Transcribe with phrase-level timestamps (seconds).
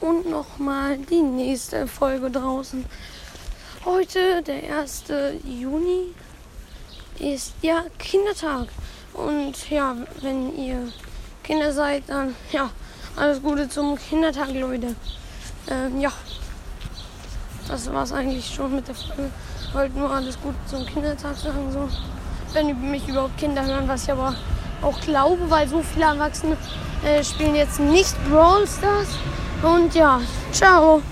[0.00, 2.84] und nochmal die nächste Folge draußen.
[3.84, 5.04] Heute, der 1.
[5.44, 6.14] Juni,
[7.18, 8.68] ist ja Kindertag.
[9.12, 10.92] Und ja, wenn ihr
[11.42, 12.70] Kinder seid, dann ja,
[13.16, 14.94] alles Gute zum Kindertag, Leute.
[15.68, 16.12] Ähm, ja,
[17.68, 19.30] das war's eigentlich schon mit der Folge.
[19.72, 21.88] Wollte nur alles Gute zum Kindertag sagen, so.
[22.52, 24.34] Wenn mich überhaupt Kinder hören, was ich aber
[24.82, 26.56] auch glaube, weil so viele Erwachsene
[27.04, 29.08] äh, spielen jetzt nicht Brawl Stars.
[29.62, 30.20] Und ja,
[30.52, 31.02] ciao.